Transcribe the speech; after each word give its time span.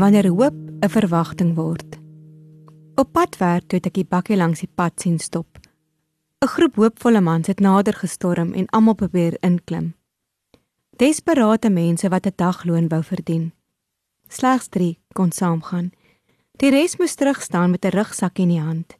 Wanneer 0.00 0.28
hoop 0.32 0.54
'n 0.80 0.88
verwagting 0.88 1.54
word. 1.54 1.98
Op 2.94 3.12
pad 3.12 3.36
werk 3.36 3.70
het 3.70 3.86
ek 3.86 3.94
die 3.94 4.08
bakkie 4.08 4.36
langs 4.36 4.60
die 4.60 4.72
pad 4.74 5.00
sien 5.00 5.18
stop. 5.18 5.58
'n 6.40 6.48
Groep 6.48 6.74
hoopvolle 6.74 7.20
mans 7.20 7.46
het 7.46 7.60
nader 7.60 7.92
gestorm 7.94 8.52
en 8.52 8.66
almal 8.66 8.94
probeer 8.94 9.36
inklim. 9.40 9.94
Desperate 10.96 11.68
mense 11.70 12.08
wat 12.08 12.26
'n 12.26 12.32
dagloon 12.36 12.88
wou 12.88 13.02
verdien. 13.02 13.52
Slegs 14.28 14.68
3 14.68 14.98
kon 15.12 15.32
saamgaan. 15.32 15.92
Die 16.56 16.70
res 16.70 16.96
moes 16.96 17.14
terug 17.14 17.42
staan 17.42 17.70
met 17.70 17.84
'n 17.84 17.96
rugsak 17.98 18.38
in 18.38 18.48
die 18.48 18.60
hand. 18.60 18.96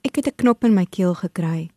Ek 0.00 0.16
het 0.16 0.26
'n 0.26 0.36
knop 0.36 0.64
in 0.64 0.74
my 0.74 0.86
keel 0.86 1.14
gekry. 1.14 1.70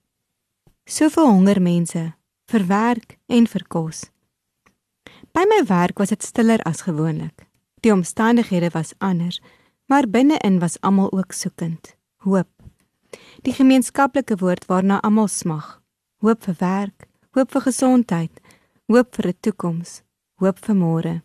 Soveel 0.86 1.28
honger 1.28 1.62
mense, 1.62 2.14
vir 2.46 2.68
werk 2.68 3.18
en 3.28 3.48
vir 3.48 3.64
kos. 3.68 4.12
By 5.34 5.44
my 5.48 5.66
werk 5.66 5.98
was 5.98 6.10
dit 6.10 6.24
stiller 6.24 6.60
as 6.64 6.82
gewoonlik. 6.82 7.51
Die 7.82 7.92
omstandighede 7.94 8.70
was 8.70 8.94
anders, 8.98 9.42
maar 9.86 10.10
binne-in 10.10 10.60
was 10.60 10.80
almal 10.82 11.12
ook 11.12 11.32
soekend. 11.32 11.96
Hoop. 12.16 12.50
Die 13.42 13.54
gemeenskaplike 13.54 14.36
woord 14.38 14.66
waarna 14.66 15.00
almal 15.02 15.28
smag. 15.28 15.82
Hoop 16.22 16.44
vir 16.44 16.56
werk, 16.60 17.08
hoop 17.34 17.52
vir 17.52 17.62
gesondheid, 17.62 18.42
hoop 18.86 19.16
vir 19.16 19.28
'n 19.28 19.38
toekoms, 19.40 20.02
hoop 20.36 20.58
vir 20.66 20.76
môre. 20.76 21.22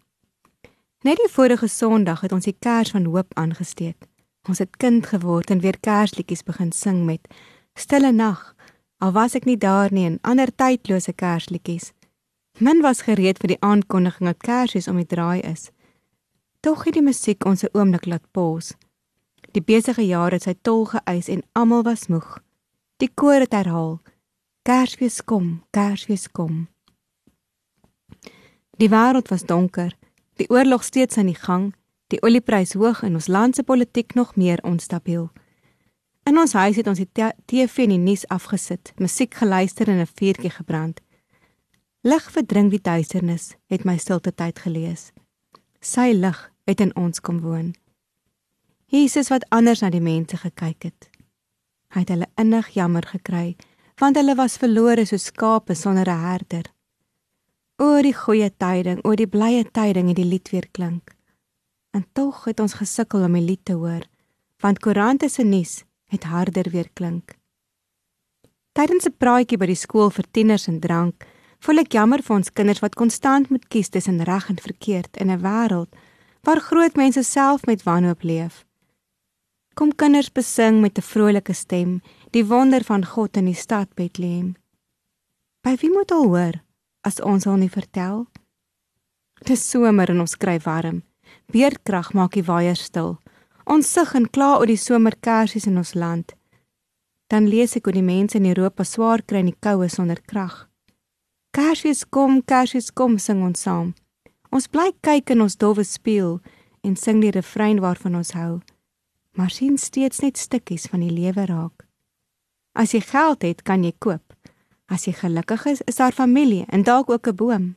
Net 1.04 1.16
die 1.16 1.32
vorige 1.32 1.68
Sondag 1.68 2.20
het 2.20 2.32
ons 2.32 2.44
die 2.44 2.56
kers 2.58 2.90
van 2.90 3.04
hoop 3.04 3.34
aangesteek. 3.34 4.08
Ons 4.48 4.58
het 4.58 4.76
kind 4.76 5.06
geword 5.06 5.50
en 5.50 5.60
weer 5.60 5.78
kersliedjies 5.80 6.42
begin 6.42 6.72
sing 6.72 7.04
met 7.04 7.28
Stille 7.74 8.12
nag. 8.12 8.54
Al 8.98 9.12
was 9.12 9.34
ek 9.34 9.44
nie 9.44 9.58
daar 9.58 9.92
nie 9.92 10.06
en 10.06 10.18
ander 10.22 10.48
tydlose 10.54 11.12
kersliedjies. 11.12 11.92
Min 12.58 12.80
was 12.80 13.02
gereed 13.04 13.38
vir 13.38 13.48
die 13.48 13.60
aankondiging 13.60 14.30
dat 14.30 14.40
Kersfees 14.40 14.88
om 14.88 14.96
die 14.96 15.06
draai 15.06 15.40
is. 15.44 15.70
Tog 16.66 16.82
het 16.82 16.96
die 16.98 17.02
musiek 17.02 17.44
ons 17.46 17.62
'n 17.62 17.68
oomblik 17.78 18.06
laat 18.06 18.30
pos. 18.30 18.74
Die 19.54 19.62
besige 19.62 20.02
jaar 20.02 20.32
het 20.32 20.42
sy 20.42 20.54
tol 20.62 20.84
geëis 20.84 21.28
en 21.28 21.42
almal 21.52 21.82
was 21.82 22.06
moeg. 22.06 22.42
Die 22.96 23.10
koor 23.14 23.40
het 23.40 23.52
herhaal: 23.52 24.00
Kersfees 24.62 25.24
kom, 25.24 25.62
Kersfees 25.70 26.30
kom. 26.30 26.68
Die 28.76 28.88
wêreld 28.88 29.28
was 29.28 29.46
donker, 29.46 29.96
die 30.34 30.50
oorlog 30.50 30.84
steeds 30.84 31.16
aan 31.16 31.26
die 31.26 31.42
gang 31.46 31.74
die 32.06 32.22
olieprys 32.22 32.72
hoog 32.72 33.02
en 33.02 33.14
ons 33.14 33.26
land 33.26 33.54
se 33.54 33.62
politiek 33.62 34.14
nog 34.14 34.36
meer 34.36 34.58
onstabiel. 34.62 35.30
In 36.22 36.38
ons 36.38 36.52
huis 36.52 36.76
het 36.76 36.86
ons 36.86 36.98
die 36.98 37.10
TV 37.46 37.78
en 37.78 37.88
die 37.88 37.98
nuus 37.98 38.26
afgesit, 38.26 38.92
musiek 38.96 39.34
geluister 39.34 39.88
en 39.88 40.00
'n 40.00 40.06
vuurtjie 40.06 40.50
gebrand. 40.50 41.00
Lig 42.00 42.30
verdrink 42.30 42.70
die 42.70 42.80
duisternis, 42.80 43.54
het 43.66 43.84
my 43.84 43.96
stilte 43.96 44.34
tyd 44.34 44.58
gelees. 44.58 45.12
Sy 45.80 46.12
lig 46.12 46.55
het 46.66 46.80
in 46.82 46.92
ons 46.96 47.20
kom 47.20 47.40
woon. 47.40 47.74
Jesus 48.86 49.30
wat 49.32 49.46
anders 49.54 49.82
na 49.82 49.90
die 49.90 50.02
mense 50.02 50.36
gekyk 50.38 50.90
het. 50.90 51.08
Hy 51.94 52.02
het 52.04 52.12
hulle 52.12 52.28
innig 52.38 52.68
jammer 52.74 53.06
gekry, 53.06 53.56
want 53.98 54.18
hulle 54.18 54.34
was 54.38 54.58
verlore 54.60 55.06
soos 55.06 55.30
skape 55.30 55.74
sonder 55.74 56.08
'n 56.10 56.24
herder. 56.28 56.66
O 57.78 58.02
die 58.02 58.14
goeie 58.14 58.50
tyding, 58.50 59.00
o 59.04 59.14
die 59.14 59.26
blye 59.26 59.64
tyding 59.64 60.08
het 60.08 60.16
die 60.16 60.24
lied 60.24 60.50
weer 60.50 60.68
klink. 60.72 61.14
En 61.90 62.06
tog 62.12 62.44
het 62.44 62.60
ons 62.60 62.74
gesukkel 62.74 63.24
om 63.24 63.32
die 63.32 63.42
lied 63.42 63.64
te 63.64 63.72
hoor, 63.72 64.02
want 64.60 64.78
koerante 64.78 65.28
se 65.28 65.42
nuus 65.42 65.84
het 66.08 66.24
harder 66.24 66.70
weer 66.70 66.88
klink. 66.92 67.36
Tydens 68.72 69.06
'n 69.06 69.16
praatjie 69.18 69.58
by 69.58 69.66
die 69.66 69.74
skool 69.74 70.10
vir 70.10 70.24
tieners 70.30 70.68
en 70.68 70.80
drank, 70.80 71.26
voel 71.60 71.78
ek 71.78 71.92
jammer 71.92 72.22
vir 72.22 72.36
ons 72.36 72.52
kinders 72.52 72.80
wat 72.80 72.94
konstant 72.94 73.50
moet 73.50 73.68
kies 73.68 73.88
tussen 73.88 74.22
reg 74.24 74.48
en 74.48 74.56
verkeerd 74.56 75.16
in 75.16 75.30
'n 75.30 75.40
wêreld 75.40 75.92
waar 76.46 76.60
groot 76.60 76.94
mense 76.94 77.22
self 77.22 77.64
met 77.66 77.82
wanhoop 77.82 78.22
leef. 78.22 78.62
Kom 79.74 79.90
kinders 79.94 80.32
besing 80.32 80.80
met 80.80 80.98
'n 80.98 81.02
vrolike 81.02 81.52
stem 81.52 82.00
die 82.30 82.46
wonder 82.46 82.84
van 82.84 83.04
God 83.04 83.36
in 83.36 83.44
die 83.44 83.60
stad 83.64 83.94
Bethlehem. 83.94 84.54
By 85.60 85.74
wie 85.80 85.90
moet 85.90 86.10
hulle 86.10 86.26
hoor 86.26 86.62
as 87.00 87.20
ons 87.20 87.44
hulle 87.44 87.58
nie 87.58 87.70
vertel? 87.70 88.26
Dis 89.44 89.70
somer 89.70 90.10
en 90.10 90.20
ons 90.20 90.36
kry 90.36 90.58
warm. 90.64 91.02
Weerkrag 91.46 92.12
maak 92.12 92.32
die 92.32 92.44
waaiers 92.44 92.82
stil. 92.82 93.18
Ons 93.64 93.92
sug 93.92 94.14
en 94.14 94.30
kla 94.30 94.58
oor 94.58 94.66
die 94.66 94.76
somerkersies 94.76 95.66
in 95.66 95.76
ons 95.76 95.94
land. 95.94 96.34
Dan 97.26 97.48
lees 97.48 97.76
ek 97.76 97.84
hoe 97.84 97.92
die 97.92 98.02
mense 98.02 98.38
in 98.38 98.46
Europa 98.46 98.84
swaar 98.84 99.22
kry 99.22 99.38
in 99.38 99.50
die 99.50 99.60
koue 99.60 99.88
sonder 99.88 100.20
krag. 100.22 100.68
Kersies 101.50 102.04
kom, 102.04 102.42
kersies 102.42 102.90
kom, 102.92 103.18
sing 103.18 103.42
ons 103.42 103.62
saam. 103.62 103.94
Ons 104.50 104.68
bly 104.68 104.92
kyk 105.00 105.30
in 105.30 105.40
ons 105.40 105.56
dowwe 105.56 105.84
spieël 105.84 106.40
en 106.82 106.96
sing 106.96 107.20
die 107.20 107.30
refrein 107.34 107.80
waarvan 107.80 108.14
ons 108.14 108.32
hou. 108.32 108.60
Maar 109.36 109.50
sien 109.50 109.78
steeds 109.78 110.20
net 110.20 110.38
stukkies 110.38 110.86
van 110.86 111.00
die 111.00 111.12
lewe 111.12 111.46
raak. 111.46 111.86
As 112.72 112.92
jy 112.92 113.00
geld 113.00 113.42
het, 113.42 113.62
kan 113.62 113.84
jy 113.84 113.92
koop. 113.98 114.34
As 114.86 115.06
jy 115.06 115.12
gelukkig 115.16 115.66
is, 115.66 115.82
is 115.88 115.96
daar 115.96 116.12
familie 116.12 116.64
en 116.68 116.82
dalk 116.82 117.10
ook 117.10 117.26
'n 117.28 117.36
boom. 117.36 117.76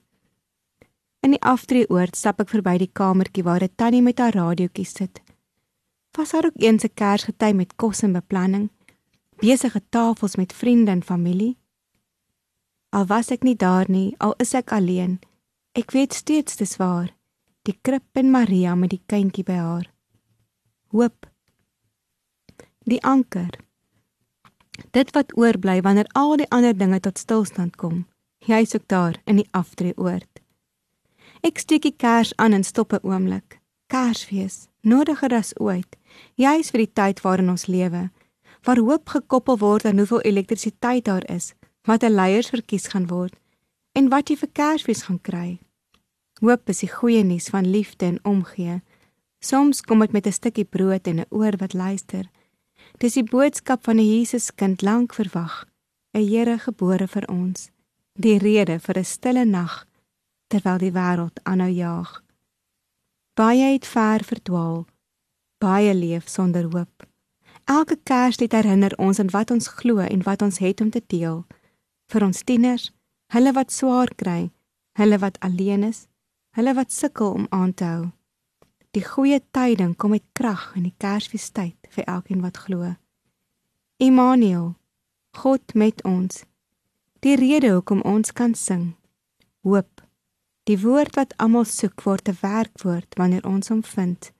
In 1.19 1.31
die 1.31 1.41
aftreeoord 1.41 2.15
stap 2.15 2.39
ek 2.39 2.49
verby 2.49 2.77
die 2.77 2.91
kamertjie 2.93 3.43
waar 3.43 3.63
'n 3.63 3.75
tannie 3.75 4.01
met 4.01 4.19
haar 4.19 4.35
radiootjie 4.35 4.85
sit. 4.85 5.21
Was 6.17 6.31
haar 6.31 6.45
ook 6.45 6.61
eens 6.61 6.83
'n 6.83 6.93
kersgety 6.93 7.51
met 7.53 7.75
kos 7.75 8.03
en 8.03 8.13
beplanning, 8.13 8.69
besige 9.37 9.81
tafels 9.89 10.35
met 10.35 10.53
vriende 10.53 10.91
en 10.91 11.03
familie. 11.03 11.57
Al 12.89 13.05
was 13.05 13.31
ek 13.31 13.43
nie 13.43 13.55
daar 13.55 13.85
nie, 13.87 14.15
al 14.17 14.33
is 14.37 14.53
ek 14.53 14.71
alleen, 14.71 15.19
ek 15.77 15.91
weet 15.93 16.13
steeds 16.13 16.57
dis 16.57 16.75
waar, 16.81 17.11
die 17.67 17.77
krib 17.85 18.17
en 18.17 18.31
Maria 18.33 18.75
met 18.75 18.93
die 18.93 19.01
kindjie 19.05 19.45
by 19.45 19.57
haar. 19.59 19.87
Hoop. 20.95 21.27
Die 22.89 23.01
anker. 23.05 23.51
Dit 24.95 25.11
wat 25.13 25.35
oorbly 25.37 25.81
wanneer 25.85 26.09
al 26.17 26.37
die 26.41 26.49
ander 26.55 26.73
dinge 26.73 26.99
tot 26.99 27.19
stilstand 27.21 27.77
kom. 27.77 28.07
Jy's 28.47 28.73
ook 28.75 28.87
daar 28.87 29.19
in 29.25 29.41
die 29.43 29.49
aftreeoord. 29.51 30.41
Ek 31.45 31.59
steek 31.61 31.85
die 31.85 31.95
kers 31.95 32.33
aan 32.37 32.53
en 32.53 32.63
stop 32.63 32.93
'n 32.93 33.05
oomblik. 33.05 33.59
Kersfees, 33.87 34.69
nodiger 34.81 35.33
as 35.33 35.53
ooit, 35.59 35.97
juis 36.35 36.71
vir 36.71 36.85
die 36.85 36.93
tyd 36.93 37.21
waarin 37.21 37.49
ons 37.49 37.65
lewe, 37.65 38.11
waar 38.63 38.77
hoop 38.77 39.09
gekoppel 39.09 39.57
word 39.57 39.85
aan 39.85 39.97
hoeveel 39.97 40.21
elektrisiteit 40.21 41.05
daar 41.05 41.25
is, 41.29 41.53
wat 41.85 42.03
'n 42.03 42.15
leiers 42.15 42.49
verkies 42.49 42.87
gaan 42.87 43.07
word 43.07 43.33
en 43.99 44.07
wat 44.13 44.29
jy 44.31 44.37
vir 44.39 44.51
Kersfees 44.55 45.03
gaan 45.07 45.19
kry. 45.19 45.49
Hoop 46.39 46.71
is 46.71 46.79
die 46.85 46.91
goeie 46.91 47.23
nuus 47.27 47.49
van 47.51 47.67
liefde 47.67 48.07
en 48.07 48.19
omgee. 48.23 48.79
Soms 49.43 49.81
kom 49.83 49.99
dit 49.99 50.11
met 50.15 50.27
'n 50.27 50.31
stukkie 50.31 50.65
brood 50.65 51.07
en 51.07 51.19
'n 51.19 51.25
oor 51.29 51.55
wat 51.57 51.73
luister. 51.73 52.29
Dis 52.97 53.13
die 53.13 53.23
boodskap 53.23 53.83
van 53.83 53.97
'n 53.97 54.09
Jesuskind 54.11 54.81
lank 54.81 55.13
verwag, 55.13 55.65
'n 56.13 56.27
Here 56.27 56.57
gebore 56.57 57.07
vir 57.07 57.25
ons. 57.27 57.69
Die 58.13 58.37
rede 58.37 58.79
vir 58.79 58.97
'n 58.97 59.05
stille 59.05 59.45
nag 59.45 59.85
terwyl 60.47 60.77
die 60.77 60.91
wêreld 60.91 61.37
aanhou 61.43 61.69
jaag. 61.69 62.23
Baie 63.33 63.73
het 63.73 63.85
ver 63.87 64.23
verdwaal. 64.23 64.85
Baie 65.57 65.93
leef 65.93 66.27
sonder 66.29 66.63
hoop. 66.63 67.07
Elke 67.65 67.97
Kerslied 68.03 68.51
herinner 68.51 68.93
ons 68.97 69.19
aan 69.19 69.29
wat 69.29 69.51
ons 69.51 69.67
glo 69.67 69.97
en 69.97 70.23
wat 70.23 70.41
ons 70.41 70.57
het 70.57 70.81
om 70.81 70.89
te 70.89 71.03
deel. 71.07 71.45
Vir 72.07 72.23
ons 72.23 72.43
tieners, 72.43 72.91
hulle 73.33 73.51
wat 73.53 73.71
swaar 73.71 74.09
kry, 74.15 74.49
hulle 74.97 75.17
wat 75.21 75.37
alleen 75.45 75.83
is, 75.83 76.07
hulle 76.57 76.73
wat 76.73 76.91
sukkel 76.91 77.35
om 77.37 77.45
aan 77.49 77.73
te 77.73 77.85
hou. 77.85 78.07
Die 78.97 79.05
goeie 79.05 79.37
tyding 79.53 79.93
kom 79.95 80.15
met 80.15 80.25
krag 80.33 80.71
in 80.75 80.87
die 80.87 80.95
Kersfeestyd 80.97 81.91
vir 81.93 82.07
elkeen 82.09 82.41
wat 82.41 82.57
glo. 82.57 82.95
Immanuel, 84.01 84.73
God 85.37 85.75
met 85.77 86.01
ons. 86.03 86.43
Die 87.21 87.35
rede 87.37 87.75
hoekom 87.75 88.01
ons 88.01 88.33
kan 88.33 88.55
sing. 88.57 88.95
Hoop. 89.61 90.01
Die 90.65 90.79
woord 90.81 91.17
wat 91.19 91.35
almal 91.37 91.65
soek 91.69 92.01
word 92.05 92.29
'n 92.29 92.37
werkwoord 92.41 93.15
wanneer 93.19 93.45
ons 93.45 93.69
hom 93.69 93.83
vind. 93.83 94.31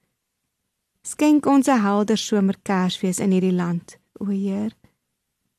Skenk 1.03 1.45
ons 1.45 1.68
'n 1.68 1.81
helder 1.81 2.18
somer 2.18 2.57
Kersfees 2.63 3.19
in 3.19 3.31
hierdie 3.31 3.56
land, 3.56 3.97
o 4.19 4.25
Heer. 4.25 4.74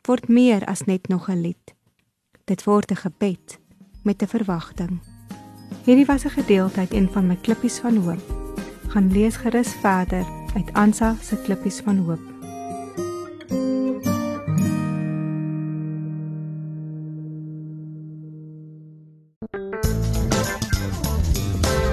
Word 0.06 0.29
meer 0.29 0.65
as 0.67 0.85
net 0.87 1.09
nog 1.09 1.29
'n 1.29 1.43
lied. 1.43 1.75
Dit 2.50 2.64
word 2.64 2.91
'n 2.91 2.97
gebed 2.97 3.58
met 4.02 4.23
'n 4.23 4.26
verwagting. 4.26 4.99
Hierdie 5.85 6.06
was 6.06 6.25
'n 6.25 6.29
gedeelte 6.29 6.81
uit 6.81 6.93
een 6.93 7.08
van 7.12 7.26
my 7.26 7.37
klippies 7.37 7.79
van 7.79 7.97
hoop. 7.97 8.23
Gaan 8.88 9.12
lees 9.12 9.37
gerus 9.37 9.73
verder 9.73 10.26
uit 10.55 10.73
Ansa 10.73 11.14
se 11.23 11.37
klippies 11.37 11.81
van 11.81 11.99
hoop. 11.99 12.30